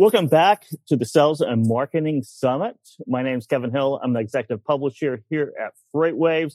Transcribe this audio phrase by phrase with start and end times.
[0.00, 2.78] Welcome back to the Sales and Marketing Summit.
[3.06, 4.00] My name is Kevin Hill.
[4.02, 6.54] I'm the executive publisher here at FreightWaves.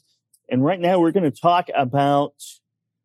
[0.50, 2.34] And right now we're going to talk about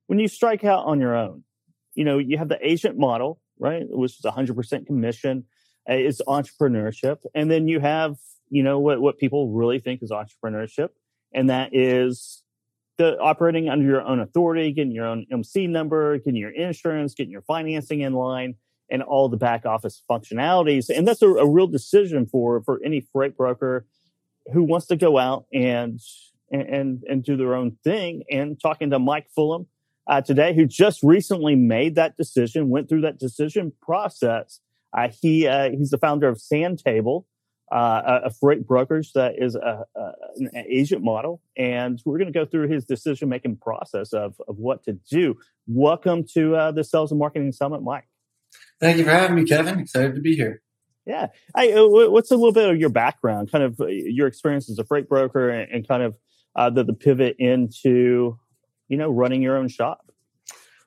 [0.06, 1.44] when you strike out on your own.
[1.92, 3.82] You know, you have the agent model, right?
[3.86, 5.44] Which is 100% commission.
[5.86, 7.18] Uh, it's entrepreneurship.
[7.34, 8.16] And then you have,
[8.48, 10.88] you know, what, what people really think is entrepreneurship.
[11.34, 12.42] And that is
[12.96, 17.30] the operating under your own authority, getting your own MC number, getting your insurance, getting
[17.30, 18.54] your financing in line
[18.90, 20.90] and all the back office functionalities.
[20.94, 23.86] And that's a, a, real decision for for any freight broker
[24.52, 26.00] who wants to go out and
[26.50, 28.24] and and do their own thing.
[28.30, 29.66] And talking to Mike Fullham
[30.06, 34.60] uh, today, who just recently made that decision, went through that decision process.
[34.96, 37.24] Uh, he uh, he's the founder of SandTable.
[37.70, 42.36] Uh, a freight brokerage that is a, a, an agent model, and we're going to
[42.36, 45.36] go through his decision making process of of what to do.
[45.68, 48.09] Welcome to uh, the Sales and Marketing Summit, Mike.
[48.80, 49.78] Thank you for having me, Kevin.
[49.78, 50.62] Excited to be here.
[51.06, 51.28] Yeah.
[51.56, 54.78] Hey, uh, what's a little bit of your background, kind of uh, your experience as
[54.78, 56.14] a freight broker and, and kind of
[56.56, 58.38] uh, the, the pivot into,
[58.88, 60.10] you know, running your own shop?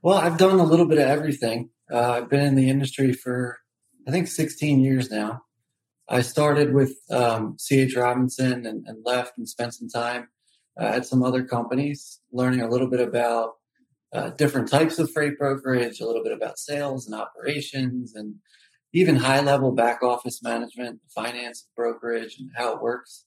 [0.02, 1.70] Well, I've done a little bit of everything.
[1.92, 3.60] Uh, I've been in the industry for,
[4.08, 5.44] I think, 16 years now.
[6.10, 7.96] I started with um, C.H.
[7.96, 10.28] Robinson and, and, left and spent some time
[10.80, 13.54] uh, at some other companies, learning a little bit about
[14.14, 18.36] uh, different types of freight brokerage, a little bit about sales and operations, and
[18.94, 23.26] even high level back office management, finance, brokerage, and how it works.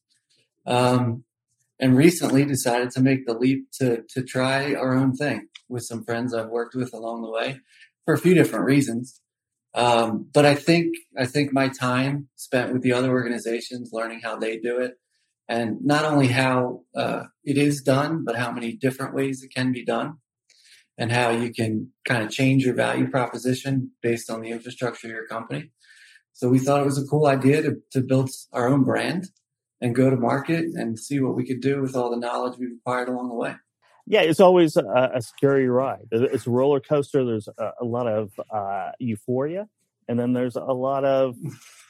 [0.64, 1.24] Um,
[1.78, 6.04] and recently decided to make the leap to to try our own thing with some
[6.04, 7.60] friends I've worked with along the way
[8.04, 9.20] for a few different reasons.
[9.74, 14.36] Um, but I think I think my time spent with the other organizations, learning how
[14.36, 14.94] they do it,
[15.48, 19.72] and not only how uh, it is done, but how many different ways it can
[19.72, 20.18] be done,
[20.98, 25.12] and how you can kind of change your value proposition based on the infrastructure of
[25.12, 25.70] your company.
[26.32, 29.28] So we thought it was a cool idea to, to build our own brand
[29.80, 32.76] and go to market and see what we could do with all the knowledge we've
[32.78, 33.54] acquired along the way.
[34.06, 36.06] Yeah, it's always a, a scary ride.
[36.10, 37.24] It's a roller coaster.
[37.24, 39.68] There's a, a lot of uh, euphoria,
[40.08, 41.34] and then there's a lot of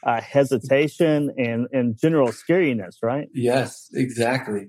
[0.02, 3.28] uh, hesitation and, and general scariness, right?
[3.34, 4.68] Yes, exactly.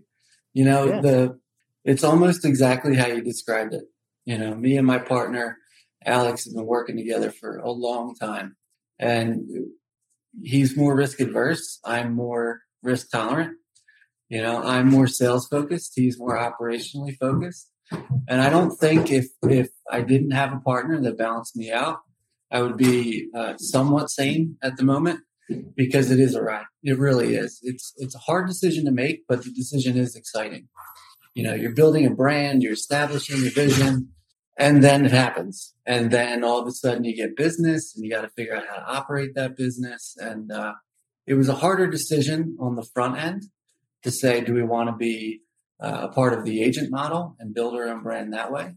[0.53, 1.01] You know, yeah.
[1.01, 1.40] the
[1.85, 3.85] it's almost exactly how you described it.
[4.27, 5.57] You know, me and my partner,
[6.05, 8.57] Alex, have been working together for a long time.
[8.99, 9.47] And
[10.43, 11.79] he's more risk adverse.
[11.85, 13.55] I'm more risk tolerant.
[14.27, 15.93] You know, I'm more sales focused.
[15.95, 17.71] He's more operationally focused.
[18.27, 21.99] And I don't think if, if I didn't have a partner that balanced me out,
[22.51, 25.21] I would be uh, somewhat sane at the moment
[25.77, 26.66] because it is a ride.
[26.83, 27.61] It really is.
[27.63, 30.67] It's, it's a hard decision to make, but the decision is exciting.
[31.33, 34.09] You know, you're building a brand, you're establishing a vision,
[34.57, 35.75] and then it happens.
[35.85, 38.68] And then all of a sudden you get business and you got to figure out
[38.68, 40.16] how to operate that business.
[40.19, 40.73] And uh,
[41.25, 43.44] it was a harder decision on the front end
[44.03, 45.41] to say, do we want to be
[45.79, 48.75] uh, a part of the agent model and build our own brand that way?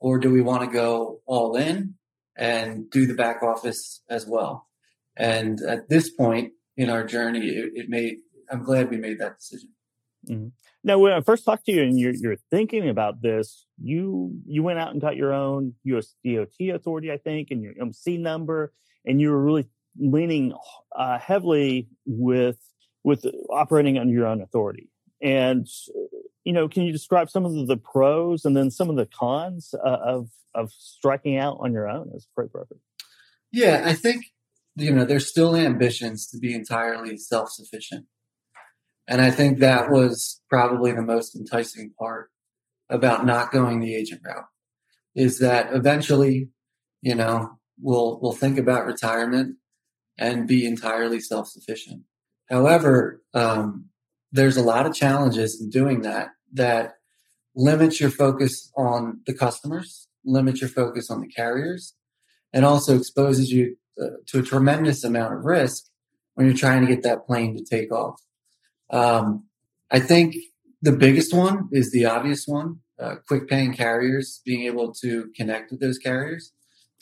[0.00, 1.94] Or do we want to go all in
[2.36, 4.66] and do the back office as well?
[5.16, 8.16] And at this point in our journey, it, it made,
[8.50, 9.70] I'm glad we made that decision.
[10.28, 10.48] Mm-hmm.
[10.82, 14.62] Now, when I first talked to you and you're, you're thinking about this, you you
[14.62, 18.72] went out and got your own US DOT authority, I think, and your MC number,
[19.04, 20.54] and you were really leaning
[20.96, 22.58] uh, heavily with
[23.04, 24.90] with operating under your own authority.
[25.22, 25.66] And
[26.44, 29.74] you know, can you describe some of the pros and then some of the cons
[29.74, 32.76] uh, of of striking out on your own as a freight broker?
[33.52, 34.26] Yeah, I think
[34.76, 38.06] you know there's still ambitions to be entirely self sufficient.
[39.10, 42.30] And I think that was probably the most enticing part
[42.88, 44.46] about not going the agent route
[45.16, 46.48] is that eventually,
[47.02, 49.56] you know, we'll, we'll think about retirement
[50.16, 52.02] and be entirely self-sufficient.
[52.48, 53.86] However, um,
[54.30, 56.94] there's a lot of challenges in doing that that
[57.56, 61.94] limits your focus on the customers, limits your focus on the carriers,
[62.52, 65.86] and also exposes you uh, to a tremendous amount of risk
[66.34, 68.20] when you're trying to get that plane to take off.
[68.90, 69.44] Um,
[69.90, 70.36] I think
[70.82, 75.70] the biggest one is the obvious one: uh, quick paying carriers being able to connect
[75.70, 76.52] with those carriers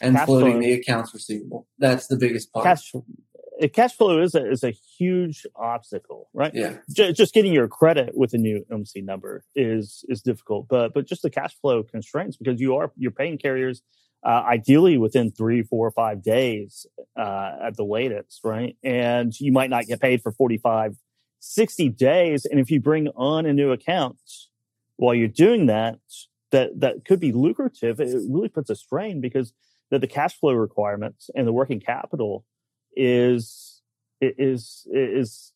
[0.01, 0.61] and cash floating flow.
[0.61, 1.67] the accounts receivable.
[1.79, 2.65] That's the biggest part.
[2.65, 2.93] Cash,
[3.73, 6.53] cash flow is a, is a huge obstacle, right?
[6.55, 6.77] Yeah.
[6.91, 11.07] J- just getting your credit with a new MC number is is difficult, but but
[11.07, 13.83] just the cash flow constraints because you are you're paying carriers
[14.25, 16.87] uh, ideally within three, four, or five days
[17.17, 18.77] uh, at the latest, right?
[18.83, 20.97] And you might not get paid for 45
[21.41, 22.45] 60 days.
[22.45, 24.19] And if you bring on a new account
[24.97, 25.99] while you're doing that,
[26.51, 28.01] that, that could be lucrative.
[28.01, 29.53] It really puts a strain because
[29.91, 32.45] the, the cash flow requirements and the working capital
[32.97, 33.83] is
[34.21, 35.53] is is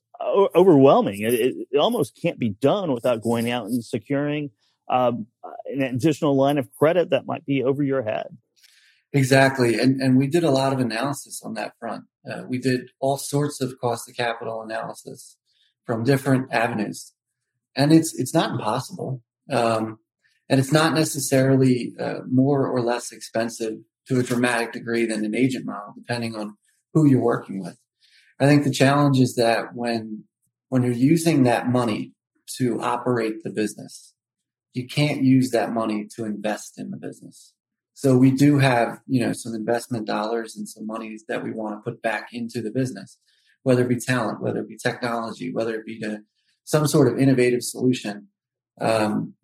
[0.55, 1.23] overwhelming.
[1.23, 4.51] It, it, almost can't be done without going out and securing
[4.89, 5.27] um,
[5.67, 8.37] an additional line of credit that might be over your head.
[9.13, 12.05] Exactly, and and we did a lot of analysis on that front.
[12.31, 15.37] Uh, we did all sorts of cost of capital analysis
[15.87, 17.13] from different avenues,
[17.77, 19.99] and it's it's not impossible, um,
[20.49, 23.75] and it's not necessarily uh, more or less expensive
[24.09, 26.57] to a dramatic degree than an agent model, depending on
[26.93, 27.79] who you're working with.
[28.41, 30.25] I think the challenge is that when
[30.69, 32.13] when you're using that money
[32.57, 34.15] to operate the business,
[34.75, 37.53] you can't use that money to invest in the business.
[37.95, 41.77] So we do have, you know, some investment dollars and some monies that we want
[41.77, 43.19] to put back into the business,
[43.63, 46.21] whether it be talent, whether it be technology, whether it be to
[46.65, 48.29] some sort of innovative solution.
[48.81, 49.35] Um,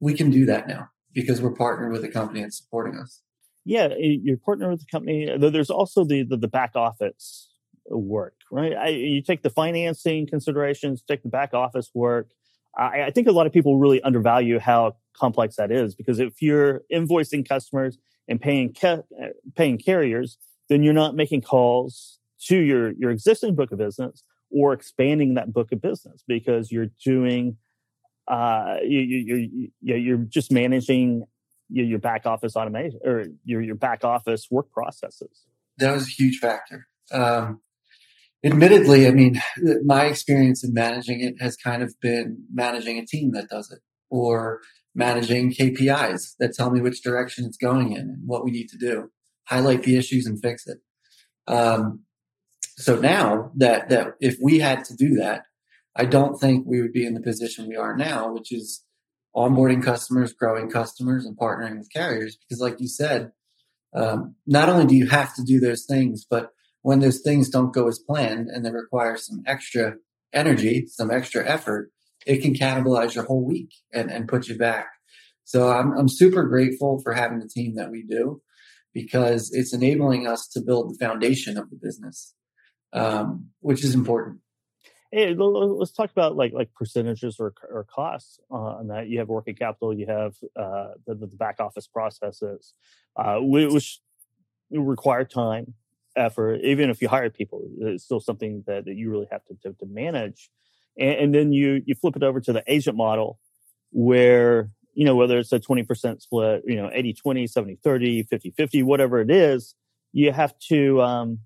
[0.00, 3.20] we can do that now because we're partnered with a company that's supporting us.
[3.64, 5.28] Yeah, you're partnered with the company.
[5.38, 7.48] There's also the, the, the back office
[7.86, 8.74] work, right?
[8.74, 12.30] I, you take the financing considerations, take the back office work.
[12.76, 16.42] I, I think a lot of people really undervalue how complex that is because if
[16.42, 17.98] you're invoicing customers
[18.28, 19.02] and paying ca-
[19.54, 24.72] paying carriers, then you're not making calls to your your existing book of business or
[24.72, 27.56] expanding that book of business because you're doing
[28.28, 31.24] uh, you, you, you, you're just managing
[31.68, 35.46] your, your back office automation or your your back office work processes.
[35.78, 36.86] That was a huge factor.
[37.12, 37.60] Um,
[38.44, 39.40] admittedly, I mean,
[39.84, 43.80] my experience in managing it has kind of been managing a team that does it
[44.08, 44.60] or
[44.94, 48.78] managing KPIs that tell me which direction it's going in and what we need to
[48.78, 49.10] do,
[49.48, 50.78] highlight the issues and fix it.
[51.46, 52.04] Um,
[52.76, 55.44] so now that, that if we had to do that,
[55.96, 58.84] I don't think we would be in the position we are now, which is
[59.34, 62.36] onboarding customers, growing customers and partnering with carriers.
[62.36, 63.30] Because like you said,
[63.94, 66.50] um, not only do you have to do those things, but
[66.82, 69.94] when those things don't go as planned and they require some extra
[70.32, 71.90] energy, some extra effort,
[72.26, 74.88] it can cannibalize your whole week and, and put you back.
[75.44, 78.42] So I'm, I'm super grateful for having the team that we do
[78.92, 82.34] because it's enabling us to build the foundation of the business,
[82.94, 84.38] um, which is important.
[85.12, 89.08] Hey, let's talk about like like percentages or, or costs on that.
[89.08, 92.72] You have working capital, you have uh, the, the back office processes,
[93.16, 94.00] uh, which
[94.70, 95.74] require time
[96.16, 99.54] effort, even if you hire people, it's still something that, that you really have to,
[99.62, 100.50] to, to manage.
[100.98, 103.38] And, and, then you, you flip it over to the agent model
[103.90, 108.50] where, you know, whether it's a 20% split, you know, 80, 20, 70, 30, 50,
[108.56, 109.74] 50, whatever it is,
[110.12, 111.40] you have to, um,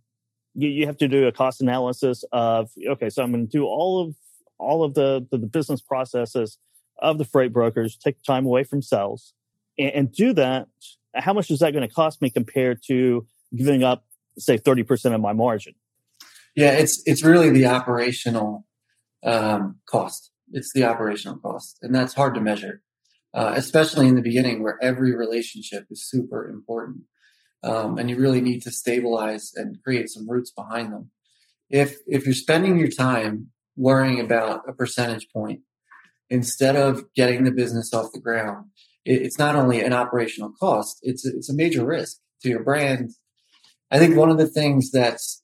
[0.58, 3.64] you, you have to do a cost analysis of, okay, so I'm going to do
[3.64, 4.14] all of,
[4.58, 6.58] all of the, the, the business processes
[7.00, 9.32] of the freight brokers, take time away from sales
[9.78, 10.66] and, and do that.
[11.14, 14.05] How much is that going to cost me compared to giving up
[14.38, 15.75] say 30% of my margin.
[16.55, 18.66] Yeah, it's it's really the operational
[19.22, 20.31] um, cost.
[20.50, 22.82] It's the operational cost, and that's hard to measure,
[23.34, 27.02] uh, especially in the beginning where every relationship is super important,
[27.62, 31.10] um, and you really need to stabilize and create some roots behind them.
[31.70, 35.60] If if you're spending your time worrying about a percentage point
[36.31, 38.66] instead of getting the business off the ground,
[39.05, 43.10] it, it's not only an operational cost; it's it's a major risk to your brand,
[43.90, 45.43] I think one of the things that's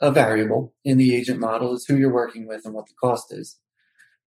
[0.00, 3.32] a variable in the agent model is who you're working with and what the cost
[3.32, 3.58] is.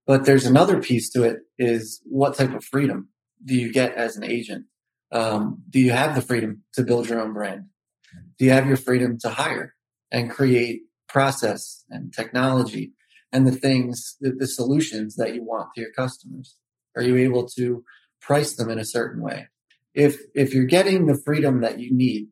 [0.06, 3.10] But there's another piece to it is what type of freedom
[3.44, 4.66] do you get as an agent?
[5.12, 7.66] Um, do you have the freedom to build your own brand?
[8.38, 9.76] Do you have your freedom to hire
[10.12, 12.94] and create process and technology
[13.32, 16.56] and the things, the, the solutions that you want to your customers?
[16.96, 17.84] Are you able to
[18.22, 19.48] price them in a certain way?
[19.94, 22.28] If, if you're getting the freedom that you need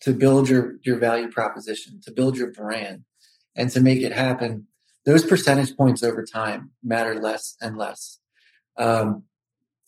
[0.00, 3.04] to build your, your value proposition, to build your brand
[3.54, 4.66] and to make it happen,
[5.04, 8.18] those percentage points over time matter less and less.
[8.76, 9.24] Um,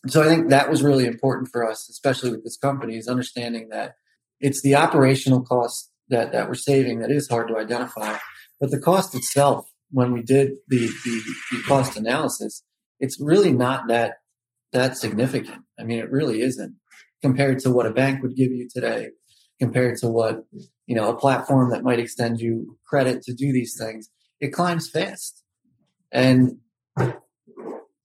[0.06, 3.68] so I think that was really important for us, especially with this company, is understanding
[3.70, 3.94] that
[4.40, 8.16] it's the operational cost that, that we're saving that is hard to identify.
[8.58, 12.62] But the cost itself, when we did the, the, the cost analysis,
[12.98, 14.14] it's really not that
[14.72, 15.62] that significant.
[15.78, 16.76] I mean, it really isn't
[17.22, 19.08] compared to what a bank would give you today
[19.60, 20.44] compared to what,
[20.86, 24.08] you know, a platform that might extend you credit to do these things,
[24.40, 25.42] it climbs fast.
[26.10, 26.58] And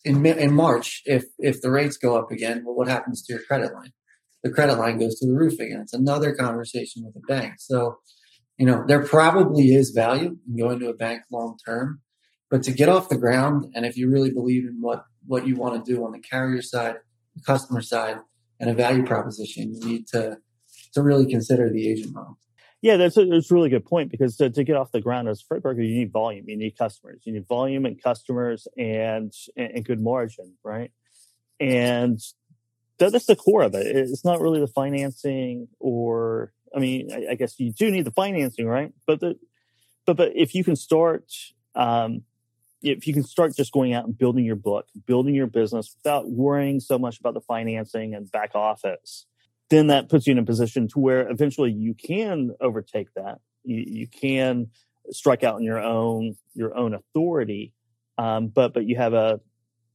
[0.05, 3.41] in, in March, if, if the rates go up again, well, what happens to your
[3.43, 3.91] credit line?
[4.43, 5.81] The credit line goes to the roof again.
[5.81, 7.55] It's another conversation with a bank.
[7.57, 7.97] So,
[8.57, 12.01] you know, there probably is value in going to a bank long term,
[12.49, 15.55] but to get off the ground, and if you really believe in what, what you
[15.55, 16.95] want to do on the carrier side,
[17.35, 18.17] the customer side,
[18.59, 20.37] and a value proposition, you need to
[20.95, 22.39] to really consider the agent model.
[22.81, 25.27] Yeah, that's a, that's a really good point because to, to get off the ground
[25.27, 28.67] as a freight broker, you need volume, you need customers, you need volume and customers
[28.77, 30.91] and and, and good margin, right?
[31.59, 32.19] And
[32.99, 33.87] that, that's the core of it.
[33.87, 38.11] It's not really the financing or I mean, I, I guess you do need the
[38.11, 38.93] financing, right?
[39.07, 39.39] But the
[40.05, 41.31] but but if you can start
[41.75, 42.23] um,
[42.81, 46.29] if you can start just going out and building your book, building your business without
[46.29, 49.25] worrying so much about the financing and back office,
[49.69, 53.39] then that puts you in a position to where eventually you can overtake that.
[53.63, 54.67] You, you can
[55.09, 57.73] strike out on your own your own authority,
[58.17, 59.39] um, but but you have a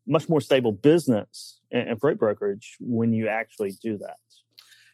[0.07, 4.17] much more stable business and freight brokerage when you actually do that.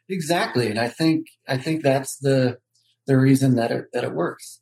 [0.09, 2.59] Exactly, and I think I think that's the
[3.07, 4.61] the reason that it that it works.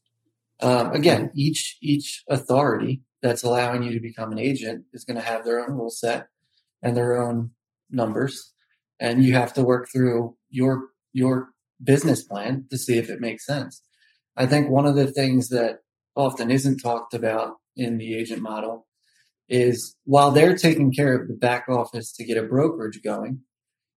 [0.60, 5.26] Um, again, each each authority that's allowing you to become an agent is going to
[5.26, 6.28] have their own rule set
[6.82, 7.50] and their own
[7.90, 8.53] numbers,
[9.04, 11.50] and you have to work through your your
[11.82, 13.82] business plan to see if it makes sense.
[14.34, 15.80] I think one of the things that
[16.16, 18.86] often isn't talked about in the agent model
[19.46, 23.40] is while they're taking care of the back office to get a brokerage going,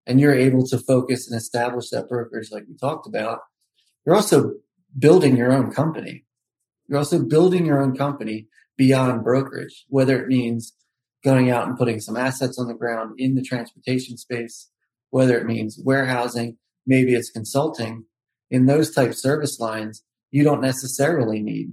[0.05, 3.39] and you're able to focus and establish that brokerage like we talked about,
[4.05, 4.55] you're also
[4.99, 6.25] building your own company.
[6.87, 10.73] You're also building your own company beyond brokerage, whether it means
[11.23, 14.69] going out and putting some assets on the ground in the transportation space,
[15.09, 18.05] whether it means warehousing, maybe it's consulting.
[18.49, 21.71] In those type service lines, you don't necessarily need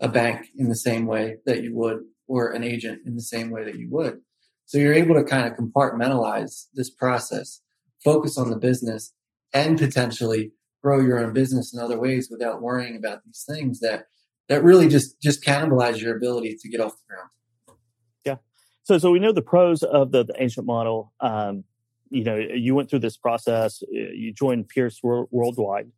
[0.00, 3.50] a bank in the same way that you would or an agent in the same
[3.50, 4.20] way that you would.
[4.66, 7.60] So you're able to kind of compartmentalize this process,
[8.02, 9.12] focus on the business
[9.52, 10.52] and potentially
[10.82, 14.06] grow your own business in other ways without worrying about these things that
[14.48, 17.30] that really just just cannibalize your ability to get off the ground.
[18.24, 18.36] Yeah.
[18.82, 21.12] So so we know the pros of the, the agent model.
[21.20, 21.64] Um,
[22.10, 23.82] you know, you went through this process.
[23.90, 25.90] You joined Pierce Worldwide,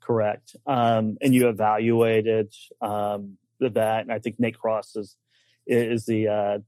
[0.00, 0.56] correct?
[0.66, 4.02] Um, and you evaluated um, that.
[4.02, 5.16] And I think Nate Cross is
[5.64, 6.58] is the uh,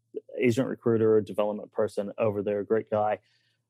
[0.41, 2.62] agent recruiter, development person over there.
[2.62, 3.19] Great guy.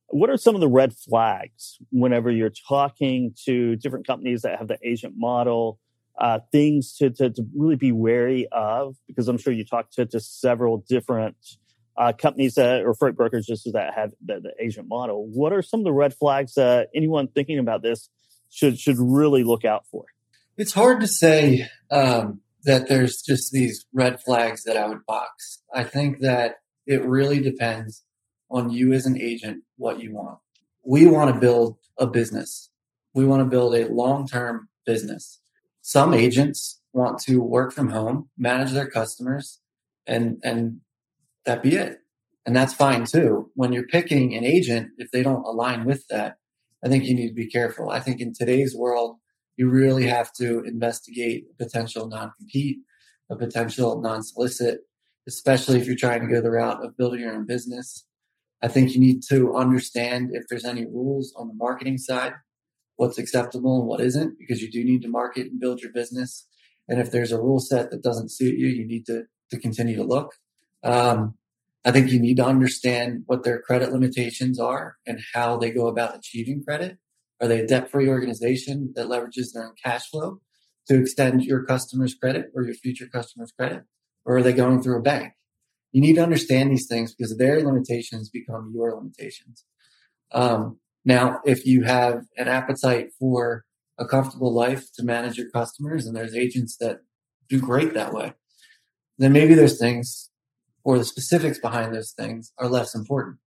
[0.09, 4.69] What are some of the red flags whenever you're talking to different companies that have
[4.69, 5.79] the agent model?
[6.19, 8.97] uh, things to, to, to, really be wary of?
[9.07, 11.37] Because I'm sure you talked to, to several different
[11.97, 15.27] uh, companies that, or freight brokerages that have the, the, agent model.
[15.27, 18.09] What are some of the red flags that anyone thinking about this
[18.51, 20.05] should should really look out for?
[20.57, 25.63] It's hard to say um, that there's just these red flags that I would box.
[25.73, 28.03] I think that it really depends
[28.51, 30.39] on you as an agent what you want.
[30.85, 32.71] We want to build a business.
[33.15, 35.41] We want to build a long term business
[35.87, 39.61] some agents want to work from home, manage their customers,
[40.07, 40.81] and and
[41.47, 41.99] that be it.
[42.47, 43.51] And that's fine too.
[43.55, 46.37] When you're picking an agent, if they don't align with that,
[46.85, 47.91] I think you need to be careful.
[47.91, 49.17] I think in today's world,
[49.57, 52.79] you really have to investigate a potential non-compete,
[53.31, 54.81] a potential non-solicit,
[55.27, 58.05] especially if you're trying to go the route of building your own business.
[58.63, 62.35] I think you need to understand if there's any rules on the marketing side
[62.97, 66.47] what's acceptable and what isn't because you do need to market and build your business.
[66.89, 69.97] And if there's a rule set that doesn't suit you, you need to, to continue
[69.97, 70.35] to look.
[70.85, 71.35] Um,
[71.85, 75.87] I think you need to understand what their credit limitations are and how they go
[75.87, 76.99] about achieving credit.
[77.41, 80.41] Are they a debt free organization that leverages their own cash flow
[80.89, 83.83] to extend your customers' credit or your future customers' credit?
[84.25, 85.33] Or are they going through a bank?
[85.93, 89.65] You need to understand these things because their limitations become your limitations.
[90.33, 93.65] Um, now, if you have an appetite for
[93.99, 97.01] a comfortable life to manage your customers, and there's agents that
[97.49, 98.33] do great that way,
[99.19, 100.31] then maybe there's things
[100.85, 103.39] or the specifics behind those things are less important.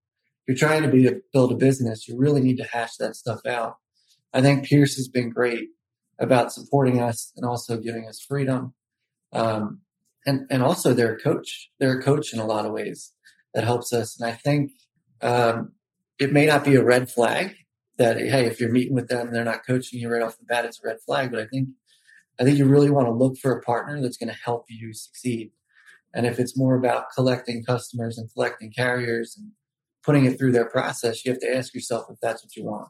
[0.47, 3.45] If you're trying to be build a business, you really need to hash that stuff
[3.47, 3.77] out.
[4.33, 5.69] I think Pierce has been great
[6.19, 8.75] about supporting us and also giving us freedom.
[9.33, 9.81] Um,
[10.25, 11.71] and, and also they're a coach.
[11.79, 13.13] They're a coach in a lot of ways
[13.55, 14.19] that helps us.
[14.19, 14.73] And I think,
[15.21, 15.73] um,
[16.19, 17.55] it may not be a red flag
[17.99, 20.65] that hey, if you're meeting with them, they're not coaching you right off the bat,
[20.65, 21.31] it's a red flag.
[21.31, 21.69] But I think
[22.39, 24.93] I think you really want to look for a partner that's going to help you
[24.93, 25.53] succeed.
[26.17, 29.53] And if it's more about collecting customers and collecting carriers and
[30.03, 32.89] putting it through their process, you have to ask yourself if that's what you want.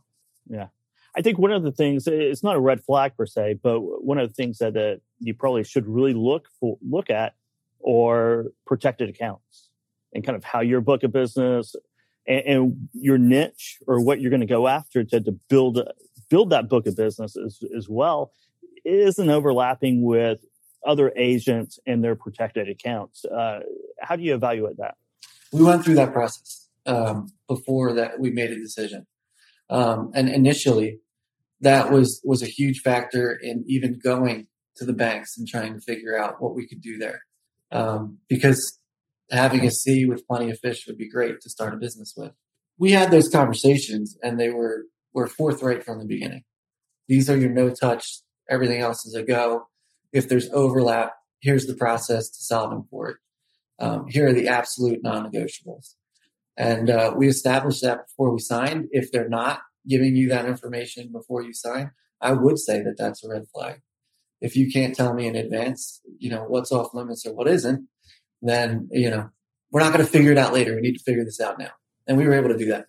[0.49, 0.69] Yeah.
[1.17, 4.19] I think one of the things it's not a red flag per se, but one
[4.19, 7.35] of the things that, that you probably should really look for look at
[7.81, 9.71] or protected accounts
[10.15, 11.75] and kind of how your book of business
[12.29, 15.81] and, and your niche or what you're going to go after to, to build
[16.29, 18.31] build that book of business as, as well
[18.85, 20.45] isn't overlapping with
[20.87, 23.25] other agents and their protected accounts.
[23.25, 23.61] Uh,
[24.01, 24.95] how do you evaluate that?
[25.53, 29.07] We went through that process um, before that we made a decision.
[29.69, 31.01] Um, and initially,
[31.61, 35.81] that was was a huge factor in even going to the banks and trying to
[35.81, 37.23] figure out what we could do there.
[37.73, 38.79] Um, because
[39.31, 42.33] having a sea with plenty of fish would be great to start a business with.
[42.79, 46.45] We had those conversations and they were were forthright from the beginning.
[47.09, 49.69] These are your no touch, everything else is a go.
[50.17, 53.17] If there's overlap, here's the process to solving for it.
[53.79, 55.95] Um, here are the absolute non negotiables.
[56.57, 58.89] And uh, we established that before we signed.
[58.93, 61.91] If they're not giving you that information before you sign,
[62.23, 63.83] I would say that that's a red flag.
[64.41, 67.87] If you can't tell me in advance, you know, what's off limits or what isn't,
[68.41, 69.29] then, you know,
[69.71, 70.75] we're not going to figure it out later.
[70.75, 71.73] We need to figure this out now.
[72.07, 72.87] And we were able to do that.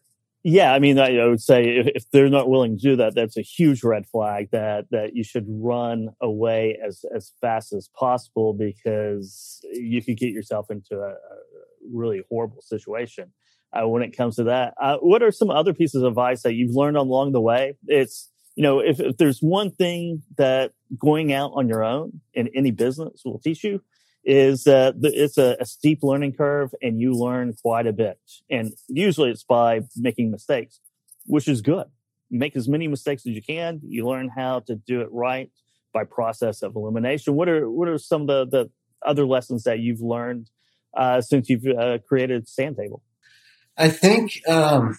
[0.50, 3.36] Yeah, I mean, I, would say if, if, they're not willing to do that, that's
[3.36, 4.48] a huge red flag.
[4.54, 10.32] That that you should run away as as fast as possible because you could get
[10.32, 11.38] yourself into a, a
[11.92, 13.34] really horrible situation
[13.74, 14.74] uh, when it comes to that.
[14.82, 17.74] Uh, what are some other pieces of advice that you've learned along the way?
[17.86, 22.48] It's you know, if, if there's one thing that going out on your own in
[22.56, 23.82] any business will teach you,
[24.28, 28.20] is that it's a, a, steep learning curve and you learn quite a bit.
[28.50, 30.82] And usually it's by making mistakes,
[31.26, 31.86] which is good.
[32.30, 33.80] Make as many mistakes as you can.
[33.86, 35.50] You learn how to do it right
[35.94, 37.36] by process of elimination.
[37.36, 40.50] What are what are some of the, the other lessons that you've learned
[40.94, 43.00] uh, since you've uh, created SandTable?
[43.78, 44.98] I think um,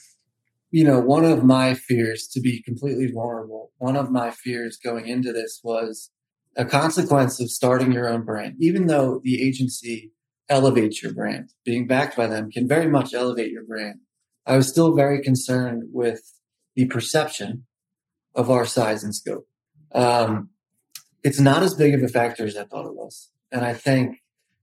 [0.70, 3.72] you know one of my fears to be completely vulnerable.
[3.76, 6.10] One of my fears going into this was
[6.58, 10.12] a consequence of starting your own brand, even though the agency
[10.48, 14.00] elevates your brand, being backed by them can very much elevate your brand.
[14.44, 16.20] I was still very concerned with
[16.74, 17.64] the perception
[18.34, 19.46] of our size and scope.
[19.94, 20.50] Um,
[21.22, 23.30] it's not as big of a factor as I thought it was.
[23.52, 24.22] And I think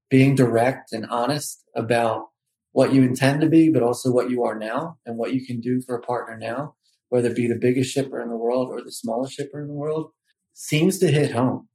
[0.09, 2.25] being direct and honest about
[2.73, 5.61] what you intend to be, but also what you are now and what you can
[5.61, 6.75] do for a partner now,
[7.09, 9.73] whether it be the biggest shipper in the world or the smallest shipper in the
[9.73, 10.11] world,
[10.53, 11.69] seems to hit home.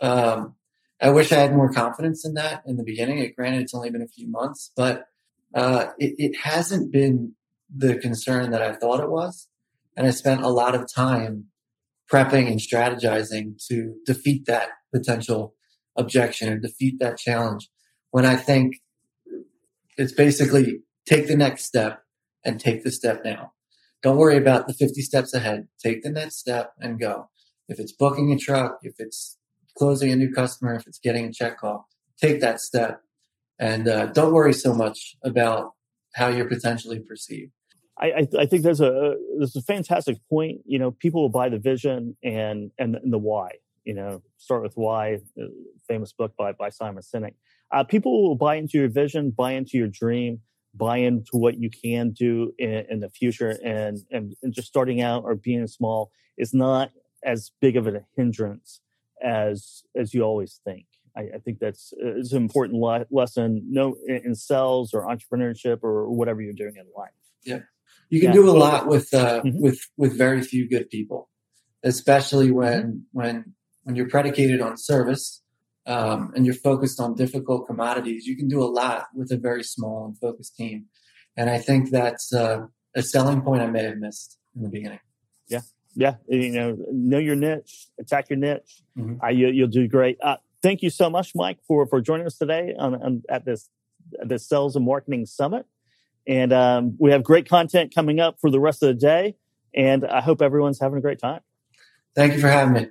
[0.00, 0.54] Um,
[1.00, 3.32] I wish I had more confidence in that in the beginning.
[3.36, 5.06] Granted, it's only been a few months, but
[5.54, 7.34] uh, it, it hasn't been
[7.74, 9.48] the concern that I thought it was.
[9.96, 11.46] And I spent a lot of time
[12.10, 15.54] prepping and strategizing to defeat that potential
[15.96, 17.70] objection or defeat that challenge.
[18.10, 18.76] When I think
[19.96, 22.02] it's basically take the next step
[22.44, 23.52] and take the step now.
[24.02, 25.68] Don't worry about the 50 steps ahead.
[25.82, 27.30] Take the next step and go.
[27.68, 29.38] If it's booking a truck, if it's
[29.76, 31.88] closing a new customer, if it's getting a check call,
[32.20, 33.00] take that step
[33.58, 35.72] and uh, don't worry so much about
[36.14, 37.52] how you're potentially perceived.
[37.98, 40.62] I, I, think there's a there's a fantastic point.
[40.64, 43.50] You know, people will buy the vision and and, and the why.
[43.84, 45.18] You know, start with why.
[45.86, 47.34] Famous book by by Simon Sinek.
[47.72, 50.40] Uh, people will buy into your vision, buy into your dream,
[50.74, 55.00] buy into what you can do in, in the future, and, and and just starting
[55.00, 56.90] out or being small is not
[57.24, 58.80] as big of a hindrance
[59.22, 60.86] as as you always think.
[61.16, 63.62] I, I think that's it's an important le- lesson.
[63.68, 67.10] No, in sales or entrepreneurship or whatever you're doing in life.
[67.44, 67.60] Yeah,
[68.10, 68.34] you can yeah.
[68.34, 69.60] do a lot with uh, mm-hmm.
[69.62, 71.28] with with very few good people,
[71.82, 75.42] especially when when when you're predicated on service
[75.86, 78.26] um, and you're focused on difficult commodities.
[78.26, 80.86] You can do a lot with a very small and focused team,
[81.36, 85.00] and I think that's uh, a selling point I may have missed in the beginning.
[85.48, 85.60] Yeah,
[85.94, 88.82] yeah, you know, know your niche, attack your niche.
[88.98, 89.24] Mm-hmm.
[89.24, 90.18] Uh, you, will do great.
[90.22, 93.70] Uh, thank you so much, Mike, for for joining us today on, on at this
[94.24, 95.66] this Sales and Marketing Summit.
[96.26, 99.36] And um, we have great content coming up for the rest of the day.
[99.74, 101.40] And I hope everyone's having a great time.
[102.14, 102.88] Thank you for having me.